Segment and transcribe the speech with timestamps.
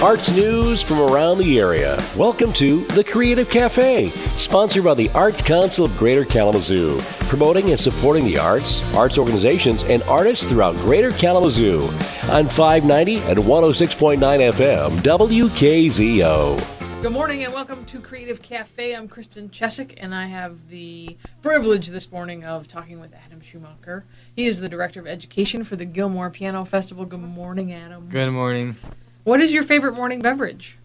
[0.00, 2.00] Arts news from around the area.
[2.16, 7.80] Welcome to The Creative Cafe, sponsored by the Arts Council of Greater Kalamazoo, promoting and
[7.80, 11.88] supporting the arts, arts organizations, and artists throughout Greater Kalamazoo
[12.30, 14.18] on 590 and 106.9
[14.52, 17.02] FM WKZO.
[17.02, 18.94] Good morning and welcome to Creative Cafe.
[18.94, 24.04] I'm Kristen Chesick and I have the privilege this morning of talking with Adam Schumaker.
[24.32, 27.04] He is the Director of Education for the Gilmore Piano Festival.
[27.04, 28.08] Good morning, Adam.
[28.08, 28.76] Good morning.
[29.24, 30.78] What is your favorite morning beverage?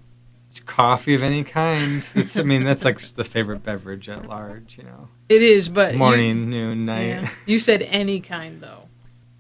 [0.52, 2.06] It's coffee of any kind.
[2.14, 5.10] It's, I mean, that's like the favorite beverage at large, you know.
[5.30, 7.08] It is, but Morning, you, noon, night.
[7.08, 7.30] yeah.
[7.48, 8.88] you said any kind though.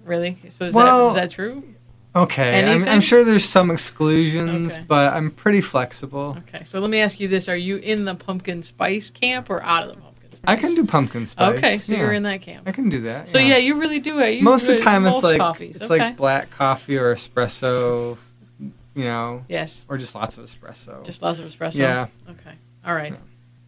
[0.04, 0.38] Really?
[0.50, 1.64] So is Well- that is that true?
[2.16, 4.86] Okay, I'm, I'm sure there's some exclusions, Okay.
[4.88, 6.38] but I'm pretty flexible.
[6.48, 6.64] Okay.
[6.64, 9.90] So let me ask you this: Are you in the pumpkin spice camp or out
[9.90, 10.42] of the pumpkin spice?
[10.46, 11.58] I can do pumpkin spice.
[11.58, 11.98] Okay, so yeah.
[12.00, 12.68] you're in that camp.
[12.68, 13.30] I can do that.
[13.30, 14.36] So yeah, you really do it.
[14.36, 15.78] You most of the time it's like coffees.
[15.78, 15.98] it's okay.
[16.10, 18.20] like black coffee or espresso,
[18.96, 19.86] you know, yes.
[19.88, 21.04] or just lots of espresso.
[21.04, 21.78] Just lots of espresso.
[21.78, 22.08] Yeah.
[22.30, 22.56] Okay.
[22.86, 23.14] All right.
[23.14, 23.20] Yeah.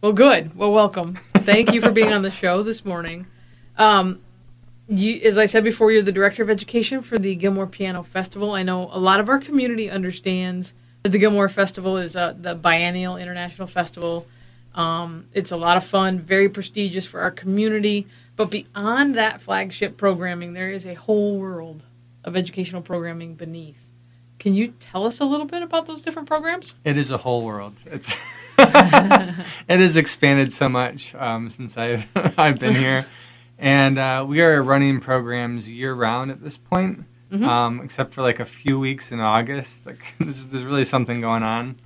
[0.02, 0.56] Well, good.
[0.56, 1.14] Well, welcome.
[1.14, 3.26] Thank you for being on the show this morning.
[3.76, 4.20] Um,
[4.88, 8.52] you, as I said before, you're the director of education for the Gilmore Piano Festival.
[8.52, 12.54] I know a lot of our community understands that the Gilmore Festival is uh, the
[12.54, 14.26] biennial international festival.
[14.74, 18.06] Um, it's a lot of fun, very prestigious for our community.
[18.36, 21.86] But beyond that flagship programming, there is a whole world
[22.22, 23.85] of educational programming beneath.
[24.38, 26.74] Can you tell us a little bit about those different programs?
[26.84, 27.74] It is a whole world.
[27.86, 28.14] It's
[28.58, 32.06] it has expanded so much um, since I've
[32.38, 33.06] I've been here,
[33.58, 37.44] and uh, we are running programs year round at this point, Mhm.
[37.46, 39.86] um, except for like a few weeks in August.
[39.86, 41.76] Like this is, there's really something going on.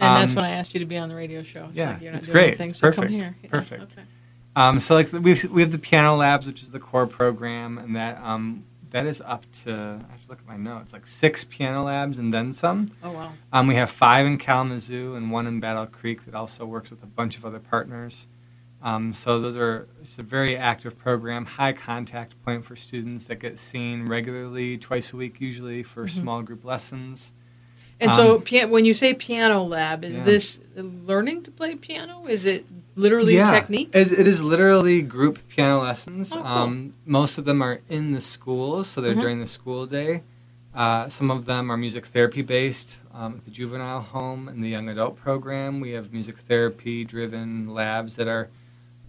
[0.00, 1.66] And that's Um, when I asked you to be on the radio show.
[1.68, 2.48] It's yeah, like you're not it's great.
[2.48, 3.20] anything, It's so come perfect.
[3.20, 3.36] here.
[3.42, 3.82] Yeah, Perfect.
[3.82, 4.02] Okay.
[4.56, 7.96] Um, so like we we have the piano labs, which is the core program, and
[7.96, 8.64] that um,
[8.94, 9.72] that is up to
[10.08, 12.90] I have to look at my notes like six piano labs and then some.
[13.02, 13.32] Oh wow.
[13.52, 17.02] Um, we have five in Kalamazoo and one in Battle Creek that also works with
[17.02, 18.28] a bunch of other partners.
[18.80, 23.40] Um, so those are it's a very active program, high contact point for students that
[23.40, 26.10] get seen regularly, twice a week usually for Mhm.
[26.10, 27.32] small group lessons.
[28.00, 30.24] And so, Um, pia- when you say piano lab, is Yeah.
[30.24, 32.22] this learning to play piano?
[32.28, 32.66] Is it
[32.96, 33.90] literally yeah, technique?
[33.92, 36.32] It, it is literally group piano lessons.
[36.32, 36.46] Oh, cool.
[36.46, 39.20] um, most of them are in the schools, so they're Mhm.
[39.20, 40.22] during the school day.
[40.74, 42.96] Uh, some of them are music therapy based.
[43.14, 47.68] Um, at the juvenile home and the young adult program, we have music therapy driven
[47.68, 48.48] labs that are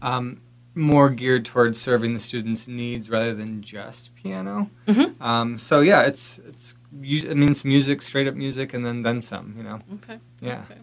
[0.02, 0.41] um,
[0.75, 4.69] more geared towards serving the students' needs rather than just piano.
[4.88, 5.19] Mhm.
[5.19, 9.53] Um, so yeah, it's it's it means music, straight up music, and then then some.
[9.57, 10.19] You know, Okay.
[10.41, 10.63] yeah.
[10.69, 10.79] Okay.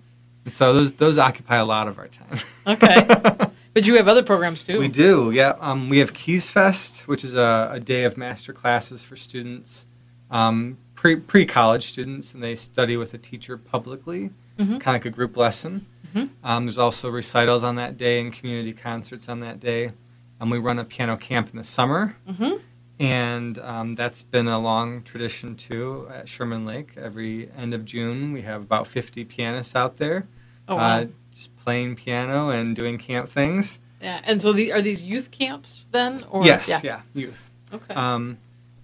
[0.49, 2.39] So those those occupy a lot of our time.
[2.67, 3.07] Okay.
[3.75, 4.79] But you have other programs too.
[4.79, 5.55] We do, yeah.
[5.59, 9.87] Um, we have Keys Fest, which is a, a day of master classes for students,
[10.31, 14.29] um, pre pre college students, and they study with a teacher publicly,
[14.59, 14.79] Mhm.
[14.79, 15.87] kind of like a group lesson.
[16.15, 16.29] Mhm.
[16.45, 19.93] Um, there's also recitals on that day and community concerts on that day.
[20.39, 22.61] And we run a piano camp in the summer, Mhm.
[23.01, 26.93] And um, that's been a long tradition too at Sherman Lake.
[26.97, 30.29] Every end of June, we have about 50 pianists out there,
[30.69, 31.01] Oh wow.
[31.01, 33.79] uh, just playing piano and doing camp things.
[34.01, 34.21] yeah.
[34.25, 36.23] And so, the, are these youth camps then?
[36.31, 37.51] Or yes, yeah, youth.
[37.73, 37.95] Okay.
[37.95, 38.39] Um,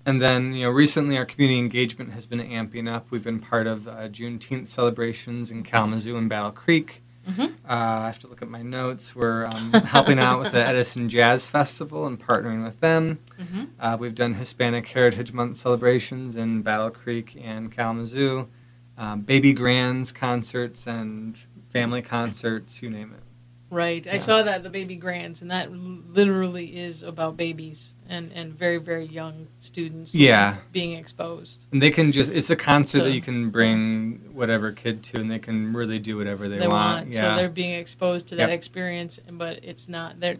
[0.06, 3.10] and then, you know, recently our community engagement has been amping up.
[3.10, 7.02] We've been part of uh, Juneteenth celebrations in Kalamazoo and Battle Creek.
[7.28, 7.48] Mhm.
[7.48, 9.14] Uh, I have to look at my notes.
[9.14, 13.18] We're um, helping out with the Edison Jazz Festival and partnering with them.
[13.38, 13.68] Mhm.
[13.78, 18.48] Uh, we've done Hispanic Heritage Month celebrations in Battle Creek and Kalamazoo,
[18.96, 21.36] um, baby grands concerts and
[21.68, 23.22] family concerts, you name it.
[23.70, 24.06] Right.
[24.06, 28.78] I saw that the baby grands, and that literally is about babies and and very
[28.78, 30.14] very young students.
[30.14, 30.56] Yeah.
[30.72, 31.66] Being exposed.
[31.72, 35.20] And they can just, it's a concert So- that you can bring whatever kid to
[35.20, 37.14] and they can really do whatever they, they want.
[37.14, 37.36] So Yeah.
[37.36, 38.56] they're being exposed to that Yep.
[38.58, 40.36] experience, but it's not they're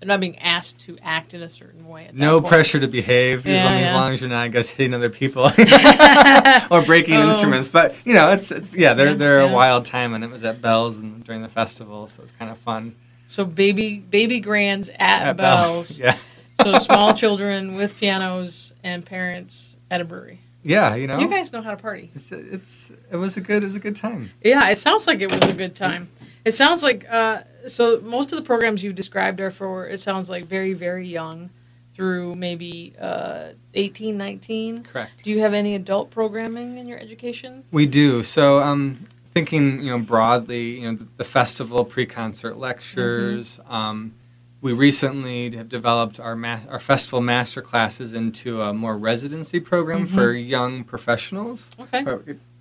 [0.00, 2.06] they're not being asked to act in a certain way.
[2.06, 2.50] At no point.
[2.50, 5.10] pressure to behave as, Yeah, long, as long as you're not, I guess, hitting other
[5.10, 5.44] people
[6.72, 7.28] or breaking Oh.
[7.28, 7.68] instruments.
[7.68, 9.50] But you know, it's it's yeah, they're Yeah, they're yeah.
[9.50, 12.50] a wild time, and it was at Bell's and during the festival, so it's kind
[12.50, 12.96] of fun.
[13.26, 15.98] So baby baby grands at, At Bell's.
[16.04, 16.16] yeah,
[16.62, 20.40] so small children with pianos and parents at a brewery.
[20.62, 22.10] yeah, you know, You guys know how to party.
[22.14, 24.30] it's, it's it was a good it was a good time.
[24.42, 26.08] Yeah, it sounds like it was a good time.
[26.44, 30.28] It sounds like uh, so most of the programs you've described are for it sounds
[30.30, 31.50] like very very young
[31.94, 34.82] through maybe uh, 18, 19.
[34.84, 35.22] Correct.
[35.22, 37.64] Do you have any adult programming in your education?
[37.70, 38.22] We do.
[38.22, 39.04] So, um,
[39.34, 43.58] thinking, you know, broadly, you know, the, the festival pre-concert lectures.
[43.58, 43.72] Mm-hmm.
[43.74, 44.14] Um,
[44.62, 50.06] we recently have developed our ma- our festival master classes into a more residency program
[50.06, 50.16] Mm-hmm.
[50.16, 51.70] for young professionals.
[51.78, 52.04] Okay.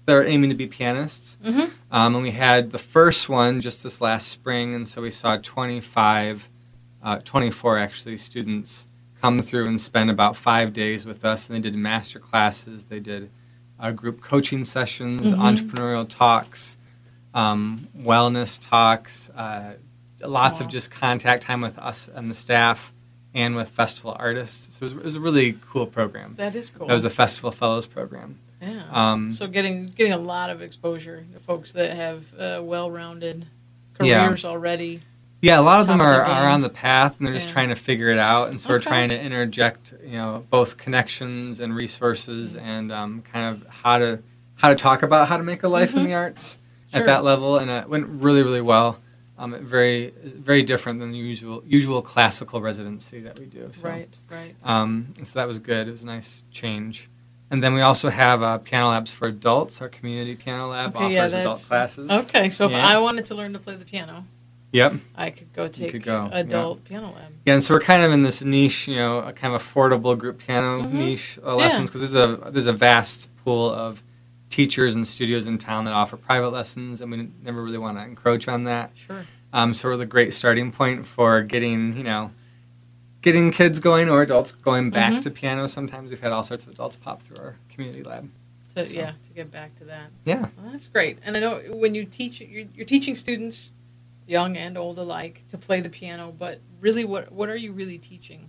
[0.08, 1.38] Are aiming to be pianists.
[1.46, 1.72] Mhm.
[1.92, 5.38] Um, and we had the first one just this last spring, and so we saw
[5.38, 6.50] 25,
[7.02, 8.88] uh, 24 actually students
[9.22, 11.48] come through and spend about five days with us.
[11.48, 13.30] And they did master classes, they did
[13.80, 15.38] uh, group coaching sessions, Mhm.
[15.40, 16.78] entrepreneurial talks,
[17.34, 19.74] um, wellness talks, uh,
[20.24, 22.94] lots of just contact time with us and the staff
[23.34, 24.76] and with festival artists.
[24.78, 26.36] So it was, it was a really cool program.
[26.38, 26.88] That is cool.
[26.88, 28.40] That was the Festival Fellows program.
[28.62, 28.84] yeah.
[28.92, 33.48] Um, so getting getting a lot of exposure to folks that have uh, well-rounded
[33.94, 35.02] careers already.
[35.42, 37.76] Yeah, a lot of them are, are on the path and they're just trying to
[37.76, 38.50] figure it out.
[38.50, 43.56] And so we're trying to interject, you know, both connections and resources and um, kind
[43.56, 44.22] of how to
[44.58, 46.06] how to talk about how to make a life in Mhm.
[46.06, 46.60] the arts
[46.94, 47.00] Sure.
[47.00, 47.58] at that level.
[47.58, 49.00] And it went really, really well.
[49.42, 53.70] Um, very very different than the usual usual classical residency that we do.
[53.74, 53.90] So.
[53.90, 54.56] Right, right.
[54.64, 55.88] Um, so that was good.
[55.88, 57.10] It was a nice change.
[57.50, 59.82] And then we also have uh, piano labs for adults.
[59.82, 62.10] Our community piano lab Okay, yeah, offers adult classes.
[62.10, 64.26] Okay, so if I wanted to learn to play the piano,
[64.74, 64.94] Yep.
[65.16, 66.40] I could go take could go, yeah.
[66.40, 67.34] adult piano lab.
[67.46, 70.18] Yeah, and so we're kind of in this niche, you know, a kind of affordable
[70.18, 70.94] group piano Mhm.
[70.94, 74.02] niche uh, lessons because there's a there's a vast pool of
[74.52, 78.04] teachers and studios in town that offer private lessons, and we never really want to
[78.04, 78.92] encroach on that.
[78.94, 79.26] Sure.
[79.52, 82.32] Um, so we're the great starting point for getting, you know,
[83.22, 85.22] getting kids going or adults going back Mhm.
[85.24, 85.68] to piano.
[85.68, 88.30] Sometimes we've had all sorts of adults pop through our community lab.
[88.76, 90.12] To, So- Yeah, to get back to that.
[90.26, 90.48] Yeah.
[90.58, 91.18] Well, that's great.
[91.24, 93.72] And I know when you teach, you're, you're teaching students,
[94.28, 96.34] young and old alike, to play the piano.
[96.38, 98.48] But really, what what are you really teaching?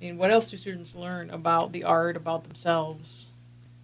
[0.00, 3.26] I mean, what else do students learn about the art, about themselves?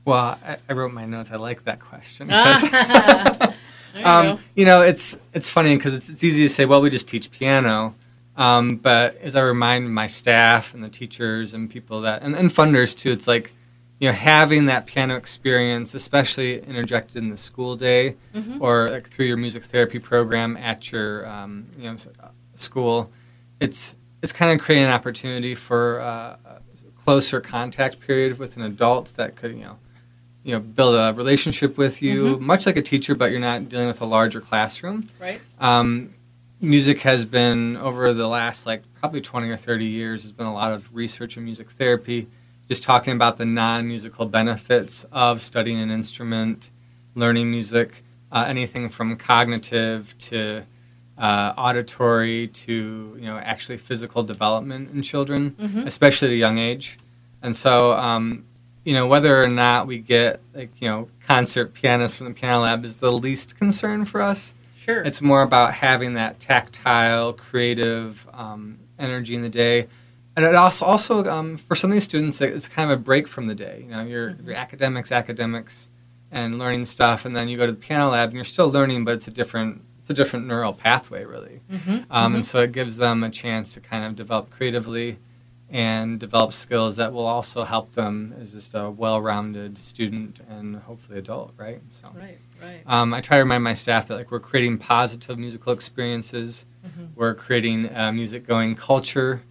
[0.05, 1.31] Well, I, I wrote my notes.
[1.31, 2.27] I like that question.
[2.29, 3.55] there
[3.95, 6.91] you um, you know, it's it's funny because it's, it's easy to say, well, we
[6.91, 7.95] just teach piano.
[8.37, 12.49] Um, but as I remind my staff and the teachers and people that, and, and
[12.49, 13.53] funders too, it's like,
[13.99, 18.59] you know, having that piano experience, especially interjected in the school day Mhm.
[18.61, 21.97] or like through your music therapy program at your, um, you know,
[22.55, 23.11] school,
[23.61, 26.61] it's it's kind of creating an opportunity for uh, a
[27.03, 29.79] closer contact period with an adult that could, you know,
[30.43, 32.41] you know, build a relationship with you, Mhm.
[32.41, 35.07] much like a teacher, but you're not dealing with a larger classroom.
[35.21, 35.41] Right.
[35.61, 36.11] Um,
[36.61, 40.23] music has been over the last like probably 20 or 30 years.
[40.23, 42.27] There's been a lot of research in music therapy,
[42.69, 46.71] just talking about the non-musical benefits of studying an instrument,
[47.15, 48.03] learning music,
[48.33, 50.63] uh, anything from cognitive to
[51.19, 55.85] uh, auditory to you know actually physical development in children, Mhm.
[55.85, 56.97] especially at a young age.
[57.43, 58.45] And so, um,
[58.85, 62.63] you know, whether or not we get like you know concert pianists from the piano
[62.63, 64.55] lab is the least concern for us.
[64.79, 65.03] Sure.
[65.03, 69.87] It's more about having that tactile, creative um, energy in the day,
[70.35, 73.29] and it also also um, for some of these students, it's kind of a break
[73.29, 73.85] from the day.
[73.87, 74.47] You know, your Mhm.
[74.47, 75.91] your academics, academics,
[76.33, 79.05] and learning stuff, and then you go to the piano lab and you're still learning,
[79.05, 81.61] but it's a different it's a different neural pathway, really.
[81.71, 82.37] Mhm, Um, mhm.
[82.37, 85.19] And so it gives them a chance to kind of develop creatively
[85.71, 91.19] and develop skills that will also help them as just a well-rounded student and hopefully
[91.19, 91.81] adult, right?
[91.91, 92.11] So.
[92.15, 92.39] Right.
[92.61, 92.83] Right.
[92.87, 96.67] Um, I try to remind my staff that like we're creating positive musical experiences.
[96.87, 97.09] Mhm.
[97.15, 99.43] We're creating a music going culture.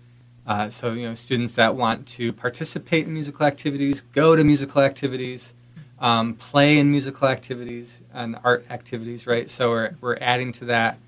[0.45, 4.81] Uh, so you know, students that want to participate in musical activities, go to musical
[4.81, 5.53] activities,
[5.99, 9.49] um, play in musical activities and art activities, right?
[9.49, 10.99] So we're we're adding to that,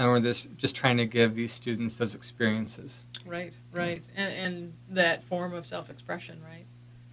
[0.00, 3.04] and we're just just trying to give these students those experiences.
[3.26, 6.64] Right, right, and, and that form of self-expression, right?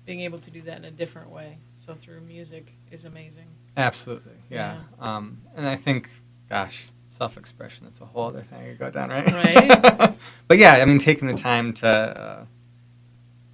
[0.06, 1.58] Being able to do that in a different way.
[1.86, 3.48] So through music is amazing.
[3.76, 4.78] Absolutely, yeah.
[5.02, 6.10] Um, and I think,
[6.50, 9.28] gosh, self-expression—that's a whole other thing I could go down, right?
[9.34, 10.18] Right.
[10.48, 12.46] but yeah, I mean, taking the time to uh,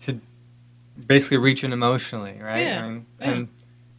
[0.01, 0.19] to
[1.07, 2.67] basically reach in emotionally, right?
[2.67, 3.29] Yeah, I mean, yeah.
[3.31, 3.47] and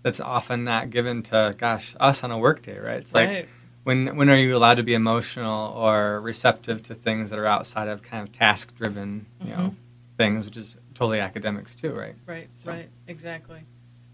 [0.04, 2.98] that's often not given to, gosh, us on a work day, right?
[2.98, 3.48] It's like right.
[3.84, 7.88] When when are you allowed to be emotional or receptive to things that are outside
[7.88, 9.74] of kind of task-driven, you know, Mhm.
[10.16, 12.14] things, which is totally academics too, right?
[12.26, 13.60] Right, So- right, exactly.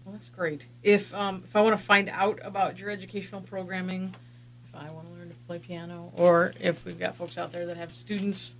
[0.05, 0.67] Well, that's great.
[0.83, 4.15] If um, if I want to find out about your educational programming,
[4.67, 7.65] if I want to learn to play piano, or if we've got folks out there
[7.67, 8.55] that have students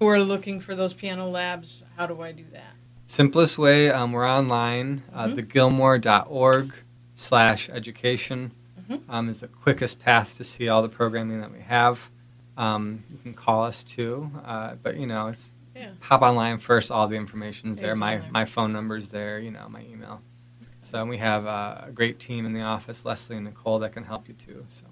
[0.00, 2.74] who are looking for those piano labs, how do I do that?
[3.06, 5.02] Simplest way, um, we're online.
[5.12, 5.36] Uh, Mhm.
[5.36, 6.72] thegilmore.org
[7.14, 8.50] slash education
[8.88, 9.00] Mhm.
[9.08, 12.10] um, is the quickest path to see all the programming that we have.
[12.56, 15.90] Um, you can call us too, uh, but you know, it's Yeah.
[16.00, 16.90] hop online first.
[16.90, 17.94] All the information's there.
[17.94, 18.30] My there.
[18.30, 19.38] my phone number's there.
[19.38, 20.22] You know, my email.
[20.80, 24.04] So we have uh, a great team in the office, Leslie and Nicole, that can
[24.04, 24.64] help you too.
[24.68, 24.84] So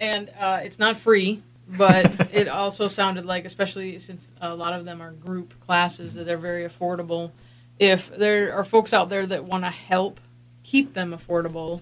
[0.00, 2.04] And uh, it's not free, but
[2.34, 6.36] it also sounded like, especially since a lot of them are group classes, that they're
[6.36, 7.30] very affordable.
[7.78, 10.20] If there are folks out there that want to help
[10.62, 11.80] keep them affordable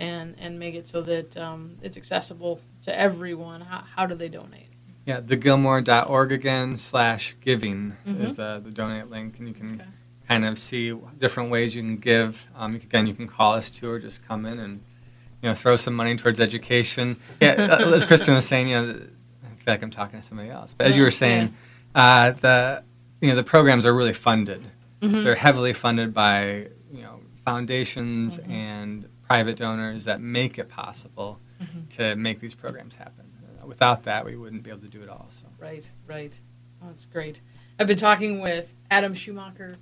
[0.00, 4.28] and and make it so that um, it's accessible to everyone, how, how do they
[4.28, 4.68] donate?
[5.04, 8.22] Yeah, the Gilmore.org again slash giving mm-hmm.
[8.22, 9.90] is uh, the donate link, and you can okay.
[10.26, 12.48] kind of see different ways you can give.
[12.56, 14.82] Um, again, you can call us too, or just come in and
[15.42, 17.16] you know throw some money towards education.
[17.40, 18.90] Yeah, uh, as Kristen was saying, you know,
[19.44, 21.54] I feel like I'm talking to somebody else, but as you were saying,
[21.94, 22.02] yeah.
[22.02, 22.82] uh, the
[23.20, 24.64] you know the programs are really funded.
[25.00, 25.24] Mm-hmm.
[25.24, 28.50] They're heavily funded by you know foundations mm-hmm.
[28.50, 31.86] and private donors that make it possible mm-hmm.
[31.88, 33.26] to make these programs happen.
[33.64, 35.28] Without that, we wouldn't be able to do it all.
[35.30, 35.46] So.
[35.56, 36.32] Right, right.
[36.82, 37.40] Oh, that's great.
[37.78, 39.76] I've been talking with Adam Schumaker,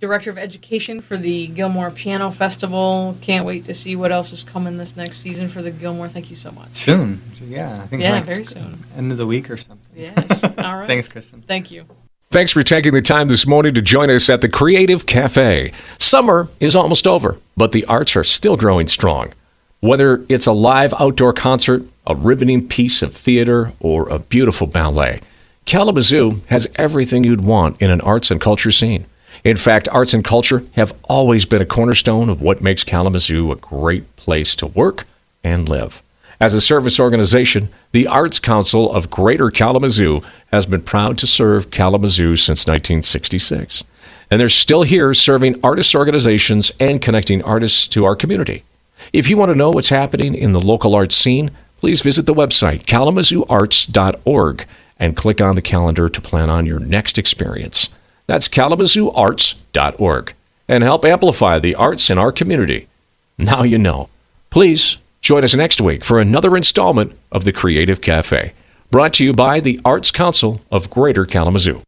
[0.00, 3.16] Director of Education for the Gilmore Piano Festival.
[3.22, 6.08] Can't wait to see what else is coming this next season for the Gilmore.
[6.08, 6.74] Thank you so much.
[6.74, 7.22] Soon.
[7.42, 8.84] Yeah, I think yeah, like very soon.
[8.94, 9.98] End of the week or something.
[9.98, 10.44] Yes.
[10.44, 10.86] All right.
[10.86, 11.40] Thanks, Kristen.
[11.40, 11.86] Thank you.
[12.32, 15.72] Thanks for taking the time this morning to join us at the Creative Cafe.
[15.98, 19.32] Summer is almost over, but the arts are still growing strong.
[19.80, 25.22] Whether it's a live outdoor concert, a riveting piece of theater, or a beautiful ballet,
[25.64, 29.06] Kalamazoo has everything you'd want in an arts and culture scene.
[29.42, 33.56] In fact, arts and culture have always been a cornerstone of what makes Kalamazoo a
[33.56, 35.04] great place to work
[35.42, 36.00] and live.
[36.42, 41.70] As a service organization, the Arts Council of Greater Kalamazoo has been proud to serve
[41.70, 43.84] Kalamazoo since 1966.
[44.30, 48.64] And they're still here serving artist organizations and connecting artists to our community.
[49.12, 52.32] If you want to know what's happening in the local arts scene, please visit the
[52.32, 54.66] website kalamazooarts.org
[54.98, 57.90] and click on the calendar to plan on your next experience.
[58.26, 60.34] That's kalamazooarts.org
[60.68, 62.88] and help amplify the arts in our community.
[63.36, 64.08] Now you know.
[64.48, 68.54] Please Join us next week for another installment of the Creative Cafe,
[68.90, 71.82] brought to you by the Arts Council of Greater Kalamazoo.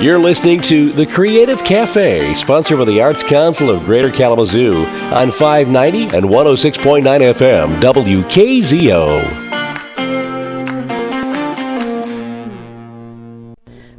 [0.00, 5.32] You're listening to The Creative Cafe, sponsored by the Arts Council of Greater Kalamazoo on
[5.32, 9.55] 590 and 106.9 FM, WKZO.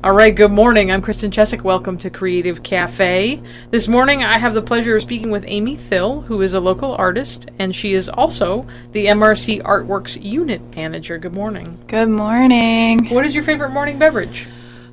[0.08, 0.90] All right, good morning.
[0.90, 1.64] I'm Kristen Chesick.
[1.64, 3.42] Welcome to Creative Cafe.
[3.72, 6.96] This morning I have the pleasure of speaking with Amy Thill, who is a local
[6.96, 11.18] artist, and she is also the MRC Artworks Unit Manager.
[11.18, 11.78] Good morning.
[11.88, 13.10] Good morning.
[13.10, 14.48] What is your favorite morning beverage?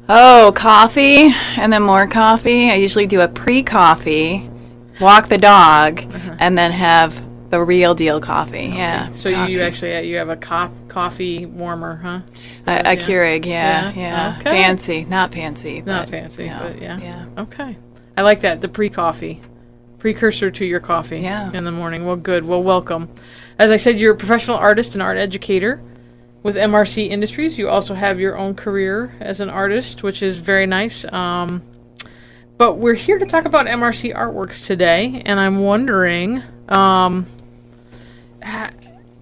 [0.09, 2.73] Oh, coffee and then more coffee.
[2.73, 4.50] I usually do a pre coffee,
[5.00, 6.38] walk the dog, uh-huh.
[6.40, 7.25] and then have
[7.55, 8.67] the real deal coffee.
[8.67, 8.77] Okay.
[8.77, 9.13] Yeah.
[9.13, 9.53] So coffee.
[9.53, 12.21] you actually uh, you have a cop coffee warmer, huh?
[12.67, 12.95] A, a yeah.
[12.97, 13.95] Keurig, yeah, yeah.
[13.95, 14.37] yeah.
[14.41, 14.51] Okay.
[14.51, 15.81] Fancy, not fancy.
[15.83, 16.99] Not fancy, no, but yeah.
[16.99, 17.27] Yeah.
[17.39, 17.79] Okay.
[18.17, 18.61] I like that.
[18.61, 19.41] The pre-coffee,
[19.99, 21.21] precursor to your coffee.
[21.21, 21.53] Yeah.
[21.53, 22.05] In the morning.
[22.05, 22.45] Well, good.
[22.45, 23.09] Well, welcome.
[23.57, 25.81] As I said, you're a professional artist and art educator
[26.43, 27.57] with MRC Industries.
[27.57, 31.05] You also have your own career as an artist, which is very nice.
[31.13, 31.63] Um,
[32.59, 36.43] but we're here to talk about MRC Artworks today, and I'm wondering.
[36.69, 37.27] Um,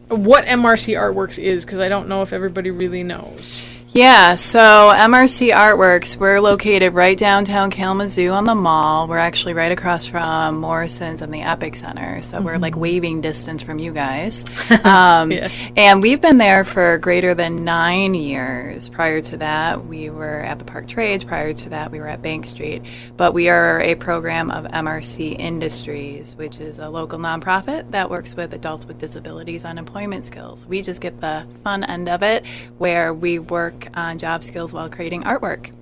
[0.08, 3.64] what MRC Artworks is because I don't know if everybody really knows.
[3.94, 9.06] Yeah, so MRC Artworks, we're located right downtown Kalamazoo on the mall.
[9.06, 12.22] We're actually right across from Morrison's and the Epic Center.
[12.22, 12.46] So mm-hmm.
[12.46, 12.80] we're like mm-hmm.
[12.80, 14.44] waving distance from you guys.
[14.84, 15.70] Um, yes.
[15.76, 18.88] And we've been there for greater than nine years.
[18.88, 21.24] Prior to that, we were at the Park Trades.
[21.24, 22.82] Prior to that, we were at Bank Street.
[23.16, 28.34] But we are a program of MRC Industries, which is a local nonprofit that works
[28.34, 30.66] with adults with disabilities on employment skills.
[30.66, 32.44] We just get the fun end of it
[32.78, 35.74] where we work on job skills while creating artwork.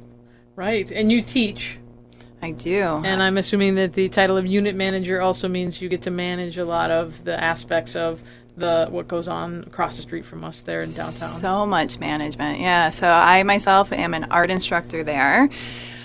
[0.56, 0.90] Right.
[0.90, 1.78] And you teach.
[2.42, 3.02] I do.
[3.04, 6.58] And I'm assuming that the title of unit manager also means you get to manage
[6.58, 8.22] a lot of the aspects of
[8.56, 11.12] the what goes on across the street from us there in downtown.
[11.12, 12.60] So much management.
[12.60, 12.90] Yeah.
[12.90, 15.48] So I myself am an art instructor there.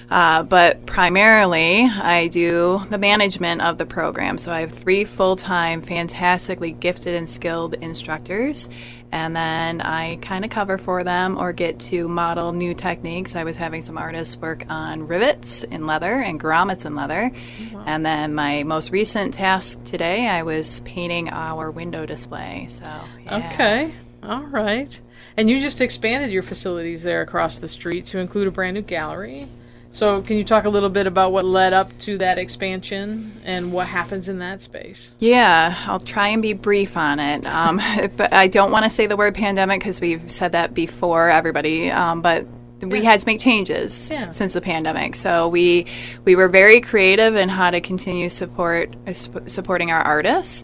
[0.09, 4.37] Uh, but primarily, I do the management of the program.
[4.37, 8.69] So I have three full time, fantastically gifted and skilled instructors.
[9.11, 13.35] And then I kind of cover for them or get to model new techniques.
[13.35, 17.31] I was having some artists work on rivets in leather and grommets in leather.
[17.71, 17.83] Wow.
[17.85, 22.67] And then my most recent task today, I was painting our window display.
[22.69, 22.85] So,
[23.23, 23.49] yeah.
[23.53, 23.93] okay.
[24.21, 24.99] All right.
[25.37, 28.81] And you just expanded your facilities there across the street to include a brand new
[28.81, 29.47] gallery.
[29.95, 33.71] So, can you talk a little bit about what led up to that expansion and
[33.71, 35.13] what happens in that space?
[35.19, 37.45] Yeah, I'll try and be brief on it.
[37.45, 37.77] Um,
[38.17, 41.89] but I don't want to say the word pandemic because we've said that before, everybody.
[41.91, 42.45] Um, but
[42.89, 44.29] we had to make changes Yeah.
[44.29, 45.15] since the pandemic.
[45.15, 45.85] So we
[46.23, 50.63] we were very creative in how to continue support uh, supporting our artists,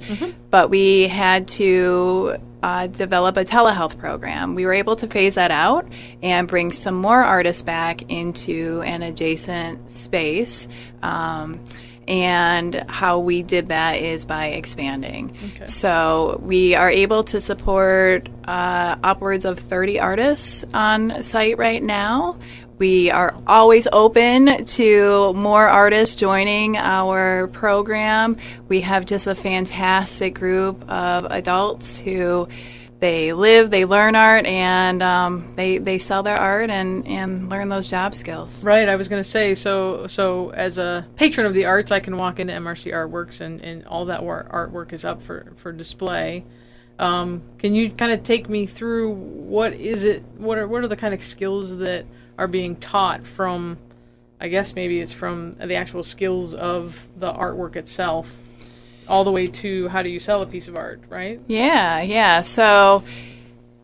[0.50, 4.54] but we had to uh, develop a telehealth program.
[4.56, 5.88] We were able to phase that out
[6.22, 10.68] and bring some more artists back into an adjacent space.
[11.02, 11.60] Um,
[12.12, 15.34] and how we did that is by expanding.
[15.66, 22.38] So we are able to support uh, upwards of 30 artists on site right now.
[22.80, 28.36] We are always open to more artists joining our program.
[28.68, 32.50] We have just a fantastic group of adults who
[33.02, 37.68] they live, they learn art, and um, they, they sell their art and, and learn
[37.68, 38.64] those job skills.
[38.64, 40.06] Right, I was going to say so.
[40.06, 43.88] So, as a patron of the arts, I can walk into MRC Artworks, and, and
[43.88, 46.46] all that war- artwork is up for for display.
[47.00, 50.24] Um, can you kind of take me through what is it?
[50.38, 52.06] What are what are the kind of skills that
[52.38, 53.80] are being taught from?
[54.40, 58.36] I guess maybe it's from the actual skills of the artwork itself,
[59.08, 61.40] all the way to how do you sell a piece of art, right?
[61.48, 62.42] Yeah, yeah.
[62.42, 63.04] So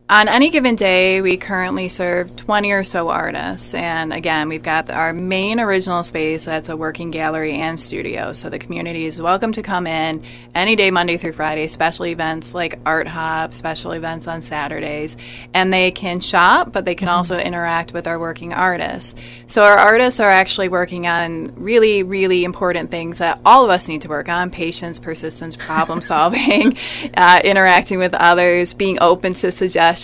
[0.10, 3.74] on any given day, we currently serve 20 or so artists.
[3.74, 8.32] And again, we've got our main original space that's a working gallery and studio.
[8.32, 10.24] So the community is welcome to come in
[10.56, 15.18] any day, Monday through Friday, special events like Art Hop, special events on Saturdays.
[15.54, 19.14] And they can shop, but they can also interact with our working artists.
[19.46, 23.90] So our artists are actually working on really, really important things that all of us
[23.90, 26.78] need to work on patience, persistence, problem solving,
[27.18, 29.97] uh, interacting with others, being open to suggestions,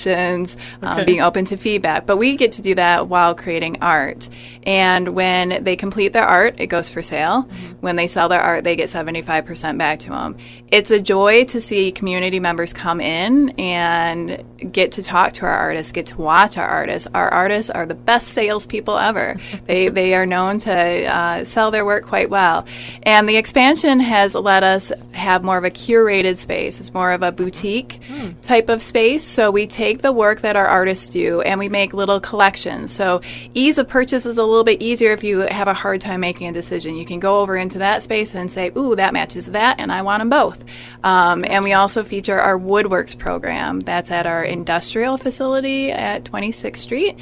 [0.81, 1.05] um, Okay.
[1.05, 2.05] being open to feedback.
[2.05, 4.29] But we get to do that while creating art.
[4.63, 7.47] And when they complete their art, it goes for sale.
[7.81, 10.37] When they sell their art, they get 75% back to them.
[10.69, 15.51] It's a joy to see community members come in and get to talk to our
[15.55, 17.07] artists, get to watch our artists.
[17.13, 19.37] Our artists are the best salespeople ever.
[19.65, 20.71] they, they are known to
[21.05, 22.65] uh, sell their work quite well.
[23.03, 26.79] And the expansion has let us have more of a curated space.
[26.79, 27.99] It's more of a boutique
[28.41, 29.23] type of space.
[29.23, 32.91] So we take the work that our artists do and we make little collections.
[32.91, 33.21] So
[33.53, 36.47] ease of purchase is a little bit easier if you have a hard time making
[36.47, 36.95] a decision.
[36.95, 40.01] You can go over into that space and say, ooh, that matches that, and I
[40.01, 40.63] want them both.
[41.03, 43.81] Um, and we also feature our Woodworks program.
[43.81, 47.19] That's at our industrial facility at 26th Street.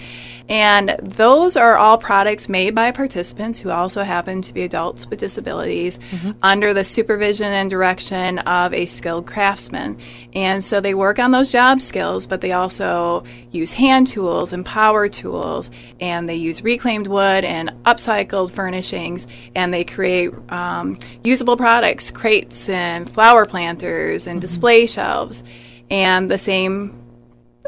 [0.49, 5.19] And those are all products made by participants who also happen to be adults with
[5.19, 5.97] disabilities
[6.43, 9.97] under the supervision and direction of a skilled craftsman.
[10.33, 14.65] And so they work on those job skills, but they also use hand tools and
[14.65, 21.57] power tools, and they use reclaimed wood and upcycled furnishings, and they create um, usable
[21.57, 25.43] products, crates and flower planters and display shelves.
[25.89, 26.97] And the same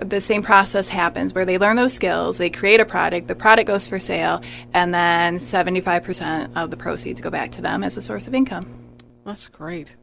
[0.02, 3.67] the same process happens where they learn those skills, they create a product, the product
[3.67, 4.41] goes for sale,
[4.74, 8.65] and then 75% of the proceeds go back to them as a source of income.
[9.24, 9.96] That's great.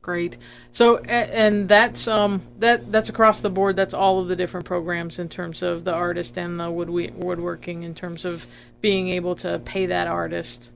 [0.00, 0.36] Great.
[0.72, 3.76] So, and that's um that that's across the board.
[3.76, 7.82] That's all of the different programs in terms of the artist and the wood woodworking
[7.84, 8.46] in terms of
[8.80, 10.70] being able to pay that artist.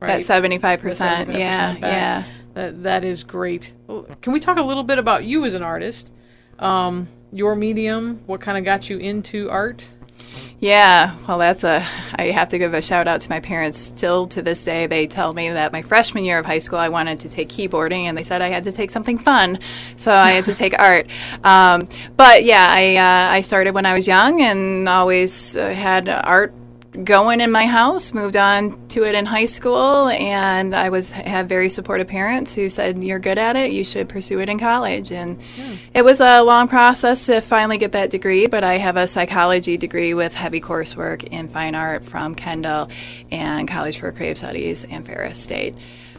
[0.00, 1.80] That 75%, That 75% yeah, back.
[1.80, 2.24] yeah.
[2.54, 3.72] That that is great.
[4.20, 6.12] Can we talk a little bit about you as an artist?
[6.58, 8.22] Um, your medium.
[8.26, 9.88] What kind of got you into art?
[10.58, 11.86] Yeah, well, that's a.
[12.14, 13.78] I have to give a shout out to my parents.
[13.78, 16.88] Still to this day, they tell me that my freshman year of high school, I
[16.88, 19.58] wanted to take keyboarding, and they said I had to take something fun,
[19.96, 21.08] so I had to take art.
[21.44, 26.08] Um, but yeah, I uh, I started when I was young, and always uh, had
[26.08, 26.54] art
[27.04, 28.12] going in my house.
[28.12, 32.68] Moved on to it in high school, and I was had very supportive parents who
[32.68, 33.72] said, "You're good at it.
[33.72, 35.74] You should pursue it in college." And hmm.
[35.94, 38.46] it was a long process to finally get that degree.
[38.46, 42.88] But I have a psychology degree with heavy coursework in fine art from Kendall
[43.30, 45.74] and College for Creative Studies and Ferris State.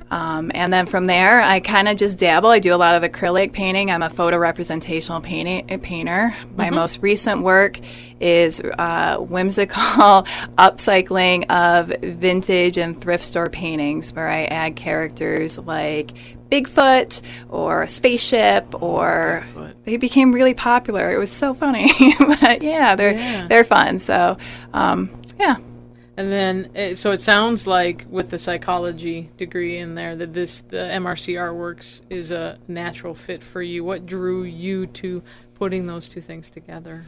[0.09, 2.49] Um, and then from there, I kind of just dabble.
[2.49, 3.91] I do a lot of acrylic painting.
[3.91, 6.33] I'm a photo representational painting, painter.
[6.55, 7.79] My most recent work
[8.19, 9.75] is uh, whimsical
[10.57, 16.11] upcycling of vintage and thrift store paintings where I add characters like
[16.49, 19.43] Bigfoot or a spaceship or
[19.83, 21.11] they became really popular.
[21.11, 21.89] It was so funny.
[22.41, 23.47] but yeah, they're Yeah.
[23.47, 23.99] they're fun.
[23.99, 24.37] So
[24.73, 25.57] um, yeah.
[26.17, 30.61] And then, it, so it sounds like with the psychology degree in there that this
[30.61, 33.83] the MRC Artworks is a natural fit for you.
[33.83, 35.21] What drew you to
[35.53, 37.03] putting those two things together?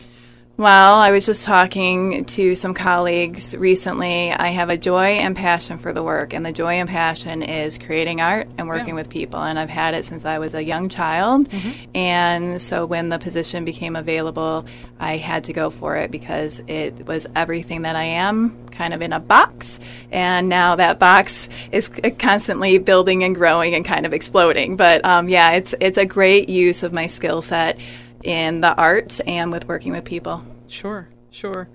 [0.59, 4.33] Well, I was just talking to some colleagues recently.
[4.33, 7.77] I have a joy and passion for the work, and the joy and passion is
[7.77, 8.95] creating art and working Yeah.
[8.95, 9.39] with people.
[9.39, 11.47] And I've had it since I was a young child.
[11.95, 14.65] And so when the position became available,
[14.99, 19.01] I had to go for it because it was everything that I am, kind of
[19.01, 19.79] in a box.
[20.11, 24.75] And now that box is constantly building and growing and kind of exploding.
[24.75, 27.79] But um, yeah, it's it's a great use of my skill set
[28.23, 30.43] in the arts and with working with people.
[30.67, 31.69] Sure, sure.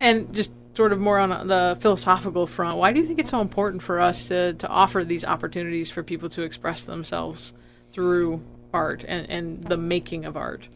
[0.00, 3.40] And just sort of more on the philosophical front, why do you think it's so
[3.40, 7.52] important for us to, to offer these opportunities for people to express themselves
[7.92, 8.40] through
[8.72, 10.68] art and, and the making of art?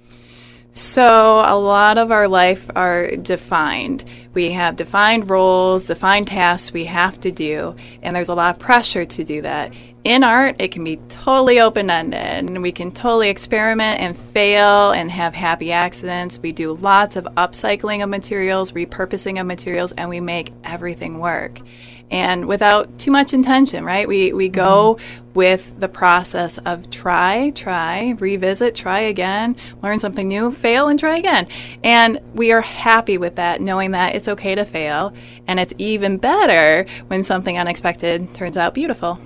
[0.77, 4.03] So, a lot of our life are defined.
[4.33, 8.61] We have defined roles, defined tasks we have to do, and there's a lot of
[8.61, 9.73] pressure to do that.
[10.03, 14.91] In art, it can be totally open ended, and we can totally experiment and fail
[14.91, 16.41] and have happy accidents.
[16.41, 21.61] We do lots of upcycling of materials, repurposing of materials, and we make everything work.
[22.15, 24.07] And without too much intention, right?
[24.07, 25.33] We, we go mm-hmm.
[25.35, 31.17] with the process of try, try, revisit, try again, learn something new, fail, and try
[31.17, 31.49] again.
[31.83, 35.13] And we are happy with that, knowing that it's okay to fail.
[35.49, 39.19] And it's even better when something unexpected turns out beautiful.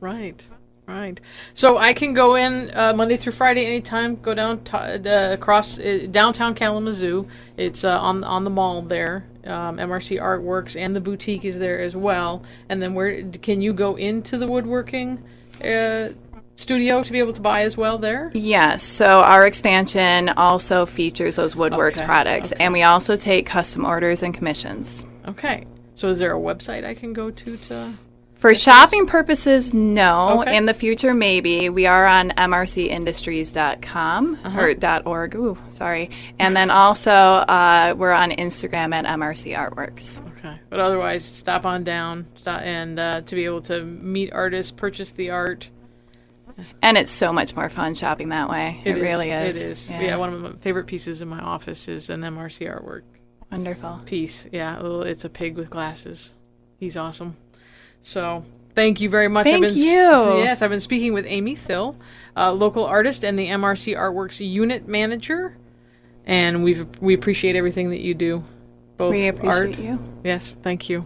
[0.00, 0.42] Right,
[0.86, 1.20] right.
[1.54, 4.16] So I can go in uh, Monday through Friday anytime.
[4.16, 7.26] Go down t- uh, across uh, downtown Kalamazoo.
[7.56, 9.24] It's uh, on on the mall there.
[9.44, 12.42] Um, MRC Artworks and the boutique is there as well.
[12.68, 15.22] And then where can you go into the woodworking
[15.62, 16.10] uh,
[16.56, 18.30] studio to be able to buy as well there?
[18.32, 22.64] Yes, so our expansion also features those Woodworks Okay, products, okay.
[22.64, 25.06] and we also take custom orders and commissions.
[25.28, 25.66] Okay.
[25.94, 27.94] So is there a website I can go to to?
[28.44, 30.42] For shopping purposes, no.
[30.42, 30.54] Okay.
[30.54, 31.70] In the future, maybe.
[31.70, 34.60] We are on mrcindustries.com Uh-huh.
[34.60, 35.34] or dot .org.
[35.34, 36.10] Ooh, sorry.
[36.38, 40.20] And then also uh, we're on Instagram at MRC Artworks.
[40.36, 40.60] Okay.
[40.68, 45.12] But otherwise, stop on down, stop and uh, to be able to meet artists, purchase
[45.12, 45.70] the art.
[46.82, 48.78] And it's so much more fun shopping that way.
[48.84, 49.56] It, really is.
[49.56, 49.88] It is.
[49.88, 50.16] Yeah.
[50.16, 53.04] One of my favorite pieces in my office is an MRC artwork
[53.50, 54.00] Wonderful.
[54.04, 54.46] piece.
[54.52, 54.78] Yeah.
[54.82, 56.36] It's a pig with glasses.
[56.78, 57.38] He's awesome.
[58.04, 59.44] So thank you very much.
[59.44, 60.38] Thank I've been, you.
[60.38, 61.96] Yes, I've been speaking with Amy Thill,
[62.36, 65.56] uh, local artist and the MRC Artworks unit manager,
[66.26, 68.44] and we we appreciate everything that you do.
[68.98, 69.78] Both We appreciate art.
[69.78, 69.98] you.
[70.22, 70.56] Yes.
[70.62, 71.04] Thank you.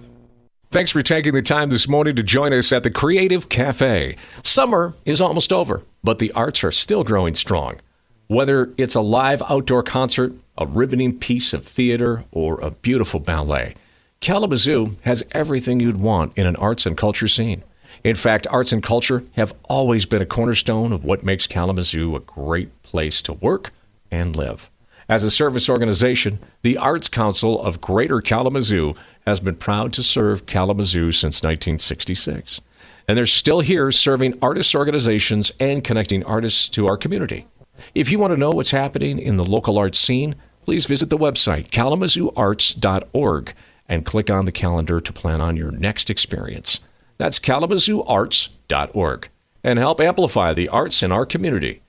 [0.71, 4.17] Thanks for taking the time this morning to join us at the Creative Cafe.
[4.43, 7.81] Summer is almost over, but the arts are still growing strong.
[8.27, 13.77] Whether it's a live outdoor concert, a riveting piece of theater, or a beautiful ballet,
[14.21, 17.63] Kalamazoo has everything you'd want in an arts and culture scene.
[18.03, 22.21] In fact, arts and culture have always been a cornerstone of what makes Kalamazoo a
[22.21, 23.71] great place to work
[24.11, 24.71] and live.
[25.09, 28.95] As a service organization, the Arts Council of Greater Kalamazoo
[29.27, 32.61] has been proud to serve Kalamazoo since 1966.
[33.09, 37.47] And they're still here serving artists' organizations and connecting artists to our community.
[37.95, 41.17] If you want to know what's happening in the local arts scene, please visit the
[41.17, 43.55] website kalamazooarts.org
[43.89, 46.81] and click on the calendar to plan on your next experience.
[47.17, 49.29] That's kalamazooarts.org
[49.65, 51.83] and help amplify the arts in our community.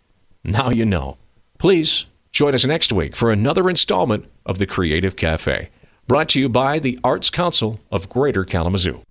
[0.43, 1.17] Now you know.
[1.57, 5.69] Please join us next week for another installment of the Creative Cafe,
[6.07, 9.01] brought to you by the Arts Council of Greater Kalamazoo.